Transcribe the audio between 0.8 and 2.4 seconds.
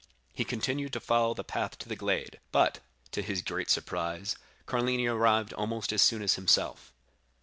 to follow the path to the glade;